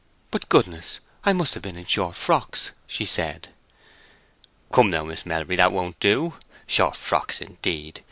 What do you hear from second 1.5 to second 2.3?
have been in short